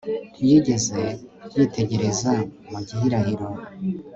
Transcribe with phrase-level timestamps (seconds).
[0.37, 1.01] Ntiyigeze
[1.55, 2.33] yitegereza
[2.71, 3.47] mu gihirahiro